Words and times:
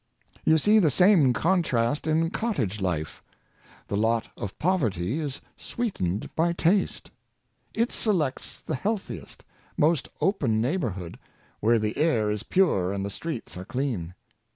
You 0.43 0.57
see 0.57 0.79
the 0.79 0.89
same 0.89 1.31
contrast 1.31 2.07
in 2.07 2.31
cottage 2.31 2.81
life. 2.81 3.21
The 3.87 3.95
lot 3.95 4.29
of 4.35 4.57
poverty 4.57 5.19
is 5.19 5.41
sweetened 5.57 6.35
by 6.35 6.53
taste. 6.53 7.11
It 7.75 7.91
selects 7.91 8.59
the 8.59 8.73
health 8.73 9.09
iest, 9.09 9.41
most 9.77 10.09
open 10.19 10.59
neighborhood, 10.59 11.19
where 11.59 11.77
the 11.77 11.95
air 11.97 12.31
is 12.31 12.41
pure 12.41 12.91
and 12.91 13.05
the 13.05 13.11
streets 13.11 13.55
are 13.57 13.65
clean. 13.65 14.15